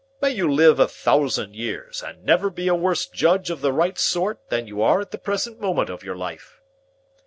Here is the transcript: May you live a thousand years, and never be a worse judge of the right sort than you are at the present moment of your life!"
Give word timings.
May 0.19 0.31
you 0.31 0.51
live 0.51 0.79
a 0.79 0.87
thousand 0.87 1.55
years, 1.55 2.01
and 2.01 2.23
never 2.25 2.49
be 2.49 2.67
a 2.67 2.73
worse 2.73 3.05
judge 3.05 3.51
of 3.51 3.61
the 3.61 3.71
right 3.71 3.99
sort 3.99 4.49
than 4.49 4.65
you 4.65 4.81
are 4.81 4.99
at 4.99 5.11
the 5.11 5.19
present 5.19 5.61
moment 5.61 5.91
of 5.91 6.01
your 6.01 6.15
life!" 6.15 6.59